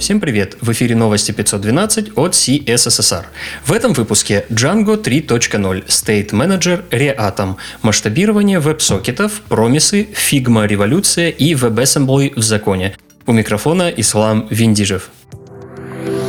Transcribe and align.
Всем 0.00 0.18
привет! 0.18 0.56
В 0.62 0.72
эфире 0.72 0.96
новости 0.96 1.30
512 1.30 2.16
от 2.16 2.32
CSSR. 2.32 3.26
В 3.66 3.70
этом 3.70 3.92
выпуске 3.92 4.46
Django 4.48 4.96
3.0, 4.96 5.86
State 5.88 6.30
Manager, 6.30 6.82
Reatom, 6.88 7.56
масштабирование 7.82 8.60
веб-сокетов, 8.60 9.42
промисы, 9.50 10.08
Figma 10.14 10.66
революция 10.66 11.28
и 11.28 11.52
WebAssembly 11.52 12.32
в 12.34 12.42
законе. 12.42 12.96
У 13.26 13.32
микрофона 13.32 13.90
Ислам 13.90 14.48
Виндижев. 14.48 15.10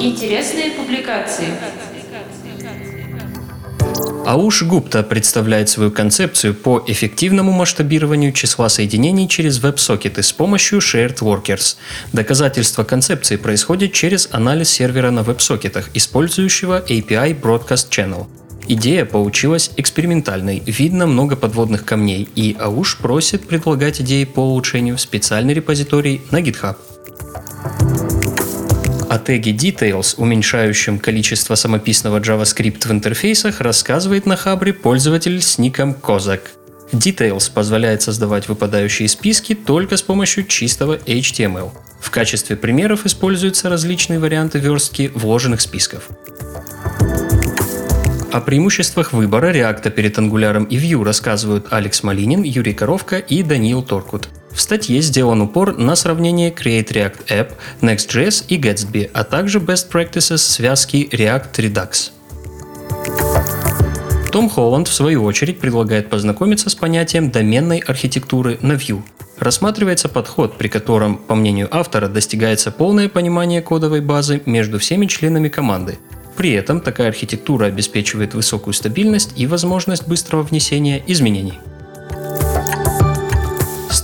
Интересные 0.00 0.70
публикации. 0.70 1.48
Ауш 4.28 4.62
Гупта 4.62 5.02
представляет 5.02 5.70
свою 5.70 5.90
концепцию 5.90 6.52
по 6.52 6.84
эффективному 6.86 7.50
масштабированию 7.50 8.32
числа 8.32 8.68
соединений 8.68 9.26
через 9.26 9.58
веб-сокеты 9.58 10.22
с 10.22 10.34
помощью 10.34 10.80
Shared 10.80 11.20
Workers. 11.20 11.76
Доказательство 12.12 12.84
концепции 12.84 13.36
происходит 13.36 13.94
через 13.94 14.28
анализ 14.30 14.68
сервера 14.68 15.10
на 15.10 15.22
веб-сокетах, 15.22 15.88
использующего 15.94 16.84
API 16.86 17.40
Broadcast 17.40 17.88
Channel. 17.88 18.26
Идея 18.68 19.06
получилась 19.06 19.70
экспериментальной, 19.78 20.62
видно 20.66 21.06
много 21.06 21.34
подводных 21.34 21.86
камней, 21.86 22.28
и 22.34 22.54
Ауш 22.60 22.98
просит 22.98 23.48
предлагать 23.48 24.02
идеи 24.02 24.24
по 24.24 24.40
улучшению 24.40 24.98
в 24.98 25.00
специальный 25.00 25.54
репозиторий 25.54 26.20
на 26.30 26.42
GitHub. 26.42 26.76
О 29.08 29.18
теге 29.18 29.52
Details, 29.52 30.16
уменьшающем 30.18 30.98
количество 30.98 31.54
самописного 31.54 32.20
JavaScript 32.20 32.86
в 32.86 32.90
интерфейсах, 32.90 33.62
рассказывает 33.62 34.26
на 34.26 34.36
Хабре 34.36 34.74
пользователь 34.74 35.40
с 35.40 35.56
ником 35.56 35.94
Kozak. 35.94 36.42
Details 36.92 37.50
позволяет 37.50 38.02
создавать 38.02 38.48
выпадающие 38.48 39.08
списки 39.08 39.54
только 39.54 39.96
с 39.96 40.02
помощью 40.02 40.44
чистого 40.44 40.96
HTML. 40.96 41.70
В 42.00 42.10
качестве 42.10 42.56
примеров 42.56 43.06
используются 43.06 43.70
различные 43.70 44.18
варианты 44.18 44.58
верстки 44.58 45.10
вложенных 45.14 45.62
списков. 45.62 46.08
О 48.30 48.40
преимуществах 48.42 49.14
выбора 49.14 49.54
React 49.54 49.90
перед 49.90 50.18
Angular 50.18 50.66
и 50.68 50.76
Vue 50.76 51.02
рассказывают 51.02 51.68
Алекс 51.70 52.02
Малинин, 52.02 52.42
Юрий 52.42 52.74
Коровка 52.74 53.16
и 53.16 53.42
Даниил 53.42 53.82
Торкут. 53.82 54.28
В 54.58 54.60
статье 54.60 55.00
сделан 55.02 55.40
упор 55.40 55.78
на 55.78 55.94
сравнение 55.94 56.50
Create 56.50 56.88
React 56.88 57.26
App, 57.28 57.52
Next.js 57.80 58.44
и 58.48 58.58
Gatsby, 58.58 59.08
а 59.14 59.22
также 59.22 59.60
Best 59.60 59.88
Practices 59.88 60.38
связки 60.38 61.08
React 61.12 61.52
Redux. 61.58 62.10
Том 64.32 64.50
Холланд, 64.50 64.88
в 64.88 64.92
свою 64.92 65.22
очередь, 65.22 65.60
предлагает 65.60 66.10
познакомиться 66.10 66.70
с 66.70 66.74
понятием 66.74 67.30
доменной 67.30 67.78
архитектуры 67.78 68.58
на 68.60 68.72
Vue. 68.72 69.00
Рассматривается 69.38 70.08
подход, 70.08 70.58
при 70.58 70.66
котором, 70.66 71.18
по 71.18 71.36
мнению 71.36 71.68
автора, 71.70 72.08
достигается 72.08 72.72
полное 72.72 73.08
понимание 73.08 73.62
кодовой 73.62 74.00
базы 74.00 74.42
между 74.44 74.80
всеми 74.80 75.06
членами 75.06 75.48
команды. 75.48 76.00
При 76.36 76.50
этом 76.50 76.80
такая 76.80 77.10
архитектура 77.10 77.66
обеспечивает 77.66 78.34
высокую 78.34 78.74
стабильность 78.74 79.34
и 79.36 79.46
возможность 79.46 80.08
быстрого 80.08 80.42
внесения 80.42 81.00
изменений. 81.06 81.60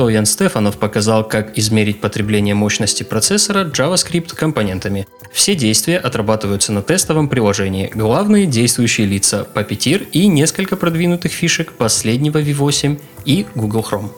Стоян 0.00 0.24
Стефанов 0.24 0.78
показал, 0.78 1.28
как 1.28 1.58
измерить 1.58 2.00
потребление 2.00 2.54
мощности 2.54 3.02
процессора 3.02 3.66
JavaScript 3.66 4.34
компонентами. 4.34 5.06
Все 5.30 5.54
действия 5.54 5.98
отрабатываются 5.98 6.72
на 6.72 6.80
тестовом 6.80 7.28
приложении. 7.28 7.90
Главные 7.94 8.46
действующие 8.46 9.06
лица– 9.06 9.46
Puppeteer 9.54 10.08
и 10.10 10.26
несколько 10.26 10.76
продвинутых 10.76 11.32
фишек 11.32 11.74
последнего 11.74 12.40
V8 12.40 12.98
и 13.26 13.44
Google 13.54 13.86
Chrome. 13.90 14.08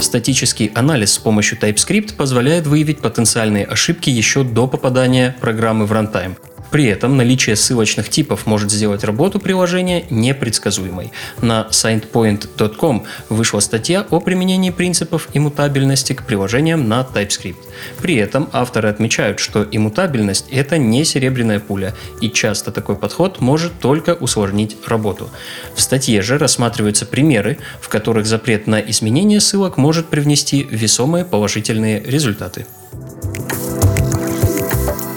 Статический 0.00 0.70
анализ 0.72 1.14
с 1.14 1.18
помощью 1.18 1.58
TypeScript 1.58 2.14
позволяет 2.14 2.68
выявить 2.68 3.00
потенциальные 3.00 3.64
ошибки 3.64 4.10
еще 4.10 4.44
до 4.44 4.68
попадания 4.68 5.34
программы 5.40 5.86
в 5.86 5.92
рантайм. 5.92 6.36
При 6.70 6.86
этом 6.86 7.16
наличие 7.16 7.56
ссылочных 7.56 8.08
типов 8.08 8.46
может 8.46 8.70
сделать 8.70 9.04
работу 9.04 9.40
приложения 9.40 10.04
непредсказуемой. 10.10 11.12
На 11.40 11.68
signpoint.com 11.70 13.04
вышла 13.28 13.60
статья 13.60 14.06
о 14.10 14.20
применении 14.20 14.70
принципов 14.70 15.28
иммутабельности 15.32 16.12
к 16.12 16.24
приложениям 16.24 16.88
на 16.88 17.00
TypeScript. 17.00 17.56
При 18.00 18.16
этом 18.16 18.48
авторы 18.52 18.88
отмечают, 18.88 19.38
что 19.38 19.66
иммутабельность– 19.70 20.46
это 20.50 20.78
не 20.78 21.04
серебряная 21.04 21.60
пуля, 21.60 21.94
и 22.20 22.30
часто 22.30 22.72
такой 22.72 22.96
подход 22.96 23.40
может 23.40 23.78
только 23.78 24.14
усложнить 24.14 24.76
работу. 24.86 25.28
В 25.74 25.80
статье 25.80 26.22
же 26.22 26.38
рассматриваются 26.38 27.06
примеры, 27.06 27.58
в 27.80 27.88
которых 27.88 28.26
запрет 28.26 28.66
на 28.66 28.80
изменение 28.80 29.40
ссылок 29.40 29.76
может 29.76 30.06
привнести 30.06 30.66
весомые 30.70 31.24
положительные 31.24 32.00
результаты 32.00 32.66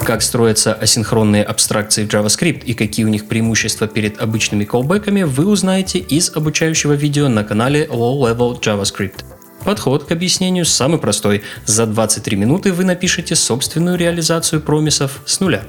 как 0.10 0.24
строятся 0.24 0.74
асинхронные 0.74 1.44
абстракции 1.44 2.08
JavaScript 2.08 2.64
и 2.66 2.74
какие 2.74 3.06
у 3.06 3.10
них 3.10 3.28
преимущества 3.28 3.88
перед 3.88 4.20
обычными 4.20 4.66
колбеками, 4.66 5.22
вы 5.22 5.46
узнаете 5.46 6.00
из 6.00 6.36
обучающего 6.36 6.94
видео 6.94 7.28
на 7.28 7.44
канале 7.44 7.86
Low 7.86 8.20
Level 8.22 8.60
JavaScript. 8.60 9.24
Подход 9.64 10.06
к 10.06 10.12
объяснению 10.12 10.66
самый 10.66 10.98
простой. 10.98 11.44
За 11.68 11.86
23 11.86 12.38
минуты 12.38 12.74
вы 12.74 12.86
напишете 12.86 13.36
собственную 13.36 14.00
реализацию 14.00 14.62
промисов 14.62 15.22
с 15.26 15.42
нуля. 15.42 15.62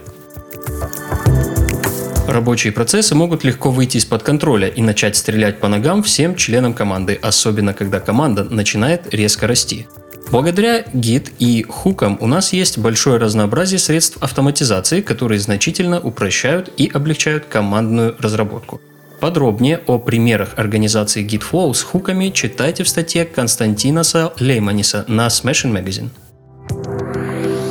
Рабочие 2.27 2.73
процессы 2.73 3.15
могут 3.15 3.45
легко 3.45 3.71
выйти 3.71 3.99
из-под 3.99 4.23
контроля 4.23 4.69
и 4.69 4.81
начать 4.81 5.17
стрелять 5.17 5.61
по 5.61 5.69
ногам 5.69 6.03
всем 6.03 6.35
членам 6.35 6.73
команды, 6.73 7.19
особенно 7.21 7.75
когда 7.75 8.01
команда 8.01 8.45
начинает 8.45 9.13
резко 9.13 9.47
расти. 9.47 9.87
Благодаря 10.31 10.83
Git 10.95 11.33
и 11.41 11.65
хукам 11.65 12.17
у 12.21 12.29
нас 12.29 12.53
есть 12.53 12.79
большое 12.79 13.19
разнообразие 13.19 13.81
средств 13.81 14.17
автоматизации, 14.21 15.01
которые 15.01 15.41
значительно 15.41 16.01
упрощают 16.01 16.71
и 16.77 16.89
облегчают 16.89 17.47
командную 17.47 18.15
разработку. 18.21 18.81
Подробнее 19.21 19.81
о 19.87 19.99
примерах 19.99 20.55
организации 20.57 21.27
GitFlow 21.27 21.75
с 21.75 21.83
хуками 21.83 22.31
читайте 22.31 22.85
в 22.85 22.89
статье 22.89 23.25
Константиноса 23.25 24.33
Лейманиса 24.39 25.05
на 25.09 25.27
Smashing 25.27 25.73
Magazine. 25.73 26.11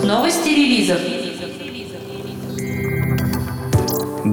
Новости 0.05 0.49
релизов. 0.49 1.18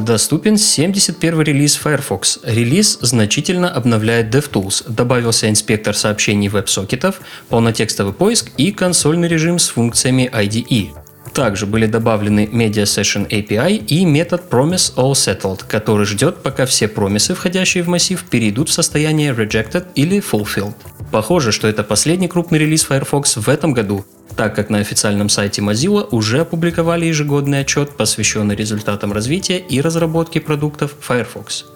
Доступен 0.07 0.57
71 0.57 1.43
релиз 1.43 1.81
Firefox. 1.83 2.39
Релиз 2.45 2.97
значительно 3.01 3.69
обновляет 3.69 4.33
DevTools. 4.33 4.85
Добавился 4.89 5.51
инспектор 5.51 5.97
сообщений 5.97 6.47
веб-сокетов, 6.47 7.21
полнотекстовый 7.49 8.13
поиск 8.13 8.53
и 8.57 8.71
консольный 8.71 9.27
режим 9.27 9.59
с 9.59 9.67
функциями 9.67 10.31
IDE. 10.33 10.91
Также 11.35 11.67
были 11.67 11.87
добавлены 11.87 12.49
Media 12.53 12.85
Session 12.85 13.29
API 13.29 13.79
и 13.79 14.05
метод 14.05 14.45
Promise 14.49 14.95
All 14.95 15.13
Settled, 15.15 15.63
который 15.67 16.07
ждет, 16.07 16.37
пока 16.37 16.67
все 16.67 16.87
промисы, 16.87 17.35
входящие 17.35 17.83
в 17.83 17.89
массив, 17.89 18.23
перейдут 18.31 18.69
в 18.69 18.73
состояние 18.73 19.33
Rejected 19.33 19.87
или 19.97 20.23
Fulfilled. 20.23 20.77
Похоже, 21.11 21.51
что 21.51 21.67
это 21.67 21.83
последний 21.83 22.29
крупный 22.29 22.61
релиз 22.61 22.85
Firefox 22.85 23.39
в 23.39 23.49
этом 23.49 23.73
году, 23.73 24.05
так 24.37 24.55
как 24.55 24.71
на 24.71 24.79
официальном 24.79 25.29
сайте 25.29 25.63
Mozilla 25.63 26.07
уже 26.11 26.41
опубликовали 26.41 27.07
ежегодный 27.07 27.61
отчет, 27.61 27.97
посвященный 27.97 28.55
результатам 28.55 29.13
развития 29.13 29.59
и 29.59 29.81
разработки 29.81 30.39
продуктов 30.39 30.95
Firefox. 31.01 31.76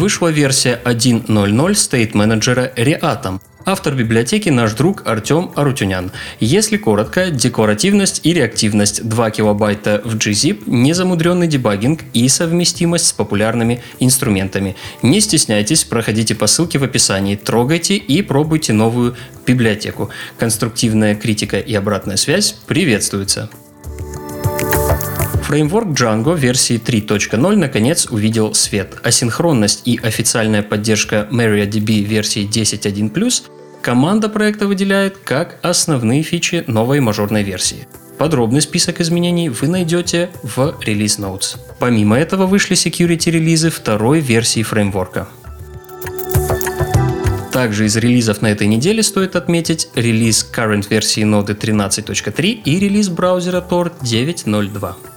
Вышла 0.00 0.28
версия 0.28 0.80
1.0.0 0.86 1.26
State 1.72 2.12
Manager 2.12 2.74
Reatom, 2.74 3.38
Автор 3.66 3.94
библиотеки 3.94 4.48
наш 4.48 4.72
друг 4.72 5.06
Артем 5.06 5.50
Арутюнян. 5.56 6.10
Если 6.40 6.78
коротко, 6.78 7.30
декоративность 7.30 8.22
и 8.24 8.32
реактивность 8.32 9.06
2 9.06 9.30
килобайта 9.30 10.00
в 10.02 10.16
gzip, 10.16 10.62
незамудренный 10.64 11.46
дебагинг 11.46 12.00
и 12.14 12.26
совместимость 12.30 13.08
с 13.08 13.12
популярными 13.12 13.82
инструментами. 13.98 14.74
Не 15.02 15.20
стесняйтесь, 15.20 15.84
проходите 15.84 16.34
по 16.34 16.46
ссылке 16.46 16.78
в 16.78 16.84
описании, 16.84 17.36
трогайте 17.36 17.96
и 17.96 18.22
пробуйте 18.22 18.72
новую 18.72 19.16
библиотеку. 19.46 20.08
Конструктивная 20.38 21.14
критика 21.14 21.58
и 21.58 21.74
обратная 21.74 22.16
связь 22.16 22.52
приветствуются. 22.66 23.50
Фреймворк 25.50 25.88
Django 25.88 26.38
версии 26.38 26.80
3.0 26.80 27.56
наконец 27.56 28.06
увидел 28.08 28.54
свет. 28.54 29.00
Асинхронность 29.02 29.82
и 29.84 29.98
официальная 30.00 30.62
поддержка 30.62 31.26
MariaDB 31.28 32.02
версии 32.04 32.48
10.1+, 32.48 33.42
команда 33.82 34.28
проекта 34.28 34.68
выделяет 34.68 35.16
как 35.16 35.58
основные 35.62 36.22
фичи 36.22 36.62
новой 36.68 37.00
мажорной 37.00 37.42
версии. 37.42 37.88
Подробный 38.16 38.60
список 38.60 39.00
изменений 39.00 39.48
вы 39.48 39.66
найдете 39.66 40.30
в 40.44 40.76
Release 40.86 41.18
Notes. 41.18 41.58
Помимо 41.80 42.16
этого 42.16 42.46
вышли 42.46 42.76
security 42.76 43.32
релизы 43.32 43.70
второй 43.70 44.20
версии 44.20 44.62
фреймворка. 44.62 45.26
Также 47.52 47.86
из 47.86 47.96
релизов 47.96 48.40
на 48.40 48.52
этой 48.52 48.68
неделе 48.68 49.02
стоит 49.02 49.34
отметить 49.34 49.88
релиз 49.96 50.48
current 50.54 50.86
версии 50.88 51.24
ноды 51.24 51.54
13.3 51.54 52.46
и 52.64 52.78
релиз 52.78 53.08
браузера 53.08 53.60
Tor 53.68 53.90
9.02 54.00 54.94
другим 54.94 55.09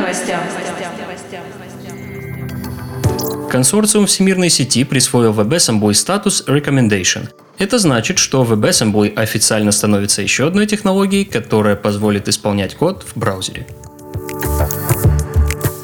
новостям. 0.00 0.40
Консорциум 3.50 4.06
всемирной 4.06 4.50
сети 4.50 4.84
присвоил 4.84 5.32
WebAssembly 5.32 5.94
статус 5.94 6.44
Recommendation. 6.46 7.30
Это 7.56 7.78
значит, 7.78 8.18
что 8.18 8.44
WebAssembly 8.44 9.14
официально 9.14 9.72
становится 9.72 10.22
еще 10.22 10.46
одной 10.46 10.66
технологией, 10.66 11.24
которая 11.24 11.74
позволит 11.74 12.28
исполнять 12.28 12.74
код 12.74 13.04
в 13.04 13.18
браузере. 13.18 13.66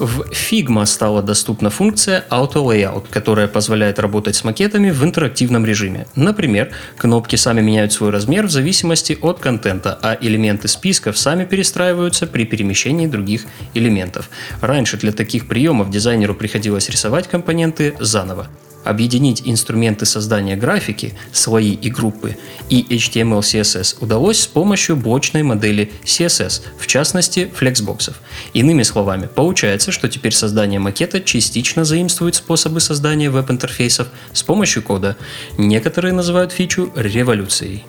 В 0.05 0.27
Figma 0.33 0.85
стала 0.85 1.23
доступна 1.23 1.71
функция 1.71 2.27
Auto 2.29 2.57
Layout, 2.57 3.07
которая 3.09 3.49
позволяет 3.49 3.99
работать 3.99 4.37
с 4.37 4.45
макетами 4.45 4.91
в 4.91 5.03
интерактивном 5.03 5.65
режиме. 5.65 6.07
Например, 6.15 6.73
кнопки 6.99 7.37
сами 7.37 7.63
меняют 7.63 7.95
свой 7.95 8.11
размер 8.11 8.47
в 8.47 8.51
зависимости 8.51 9.17
от 9.23 9.39
контента, 9.39 9.99
а 10.03 10.19
элементы 10.21 10.69
списков 10.69 11.17
сами 11.17 11.47
перестраиваются 11.47 12.27
при 12.27 12.45
перемещении 12.45 13.07
других 13.07 13.47
элементов. 13.73 14.29
Раньше 14.61 14.99
для 14.99 15.11
таких 15.11 15.49
приемов 15.49 15.89
дизайнеру 15.89 16.35
приходилось 16.35 16.91
рисовать 16.91 17.27
компоненты 17.27 17.95
заново. 17.99 18.49
Объединить 18.85 19.43
инструменты 19.45 20.05
создания 20.05 20.57
графики, 20.57 21.15
слои 21.33 21.73
и 21.73 21.91
группы 21.91 22.37
и 22.69 22.83
HTML 22.83 23.41
CSS 23.41 23.97
удалось 24.01 24.41
с 24.41 24.47
помощью 24.47 24.97
блочной 24.97 25.43
модели 25.43 25.91
CSS, 26.05 26.63
в 26.79 26.87
частности 26.87 27.51
флексбоксов. 27.55 28.21
Иными 28.53 28.83
словами, 28.83 29.29
получается, 29.35 29.91
что 29.91 30.09
теперь 30.09 30.33
создание 30.33 30.81
макета 30.81 31.21
частично 31.21 31.85
заимствует 31.85 32.35
способы 32.35 32.81
создания 32.81 33.31
веб-интерфейсов 33.31 34.09
с 34.33 34.43
помощью 34.43 34.83
кода. 34.83 35.17
Некоторые 35.57 36.13
называют 36.13 36.53
фичу 36.53 36.93
революцией. 36.95 37.85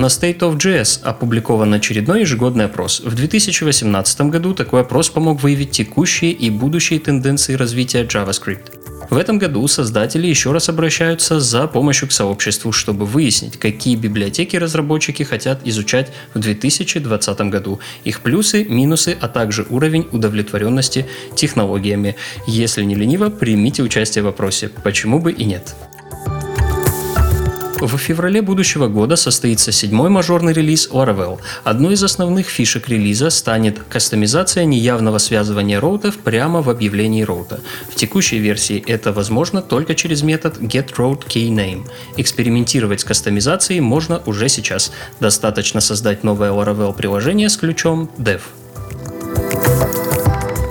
На 0.00 0.06
State 0.06 0.38
of 0.38 0.56
JS 0.56 1.02
опубликован 1.02 1.74
очередной 1.74 2.20
ежегодный 2.20 2.64
опрос. 2.64 3.00
В 3.00 3.14
2018 3.14 4.20
году 4.30 4.54
такой 4.54 4.80
опрос 4.80 5.10
помог 5.10 5.42
выявить 5.42 5.72
текущие 5.72 6.32
и 6.32 6.48
будущие 6.48 6.98
тенденции 6.98 7.52
развития 7.52 8.04
JavaScript. 8.04 8.80
В 9.10 9.18
этом 9.18 9.38
году 9.38 9.68
создатели 9.68 10.26
еще 10.26 10.52
раз 10.52 10.70
обращаются 10.70 11.38
за 11.38 11.66
помощью 11.66 12.08
к 12.08 12.12
сообществу, 12.12 12.72
чтобы 12.72 13.04
выяснить, 13.04 13.58
какие 13.58 13.94
библиотеки 13.94 14.56
разработчики 14.56 15.22
хотят 15.22 15.60
изучать 15.66 16.10
в 16.32 16.38
2020 16.38 17.40
году, 17.50 17.80
их 18.02 18.20
плюсы, 18.20 18.64
минусы, 18.64 19.18
а 19.20 19.28
также 19.28 19.66
уровень 19.68 20.08
удовлетворенности 20.12 21.04
технологиями. 21.34 22.16
Если 22.46 22.84
не 22.84 22.94
лениво, 22.94 23.28
примите 23.28 23.82
участие 23.82 24.22
в 24.22 24.26
вопросе, 24.26 24.70
почему 24.82 25.18
бы 25.18 25.30
и 25.30 25.44
нет. 25.44 25.74
В 27.80 27.96
феврале 27.96 28.42
будущего 28.42 28.88
года 28.88 29.16
состоится 29.16 29.72
седьмой 29.72 30.10
мажорный 30.10 30.52
релиз 30.52 30.90
Laravel. 30.90 31.40
Одной 31.64 31.94
из 31.94 32.04
основных 32.04 32.46
фишек 32.46 32.90
релиза 32.90 33.30
станет 33.30 33.78
кастомизация 33.88 34.66
неявного 34.66 35.16
связывания 35.16 35.80
роутов 35.80 36.18
прямо 36.18 36.60
в 36.60 36.68
объявлении 36.68 37.22
роута. 37.22 37.60
В 37.88 37.94
текущей 37.94 38.38
версии 38.38 38.84
это 38.86 39.14
возможно 39.14 39.62
только 39.62 39.94
через 39.94 40.22
метод 40.22 40.58
getRouteKeyName. 40.58 41.88
Экспериментировать 42.18 43.00
с 43.00 43.04
кастомизацией 43.04 43.80
можно 43.80 44.20
уже 44.26 44.50
сейчас. 44.50 44.92
Достаточно 45.18 45.80
создать 45.80 46.22
новое 46.22 46.50
Laravel 46.50 46.94
приложение 46.94 47.48
с 47.48 47.56
ключом 47.56 48.10
dev. 48.18 48.42